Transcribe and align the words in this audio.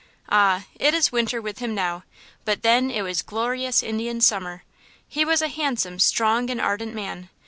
"Ah! 0.29 0.65
it 0.79 0.95
is 0.95 1.11
winter 1.11 1.39
with 1.39 1.59
him 1.59 1.75
now; 1.75 2.03
but 2.43 2.63
then 2.63 2.89
it 2.89 3.03
was 3.03 3.21
glorious 3.21 3.83
Indian 3.83 4.19
summer! 4.19 4.63
He 5.07 5.23
was 5.23 5.43
a 5.43 5.47
handsome, 5.47 5.99
strong 5.99 6.49
and 6.49 6.59
ardent 6.59 6.95
man. 6.95 7.29